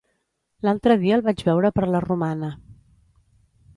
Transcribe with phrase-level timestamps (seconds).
[0.67, 2.51] L'altre dia el vaig veure per la Romana.